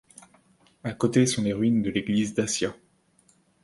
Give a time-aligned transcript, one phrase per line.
[0.83, 2.73] À côté sont les ruines de l'église d'Accia.